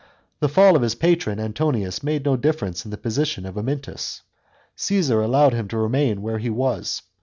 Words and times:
The 0.39 0.49
fall 0.49 0.75
of 0.75 0.81
his 0.81 0.95
patron 0.95 1.39
Antonius 1.39 2.01
made 2.01 2.25
no 2.25 2.35
difference 2.35 2.85
in 2.85 2.89
the 2.89 2.97
position 2.97 3.45
of 3.45 3.55
Amyntas; 3.55 4.21
Caesar 4.75 5.21
allowed 5.21 5.53
him 5.53 5.67
to 5.67 5.77
remain 5.77 6.23
where 6.23 6.39
he 6.39 6.49
was. 6.49 7.03